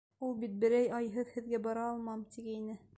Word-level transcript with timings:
Ул 0.27 0.31
бит 0.43 0.55
берәй 0.63 0.89
айһыҙ 1.01 1.37
һеҙгә 1.37 1.61
бара 1.69 1.87
алмам, 1.93 2.27
тигәйне! 2.37 2.85